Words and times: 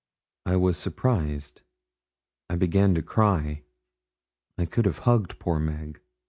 I 0.47 0.55
was 0.55 0.77
surprised. 0.79 1.61
I 2.49 2.55
began 2.55 2.95
to 2.95 3.03
cry. 3.03 3.61
I 4.57 4.65
could 4.65 4.85
have 4.85 4.97
hugged 5.05 5.37
poor 5.37 5.59
Meg. 5.59 6.01